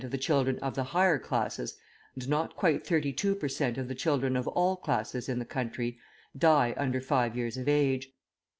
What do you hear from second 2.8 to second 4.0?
thirty two per cent. of the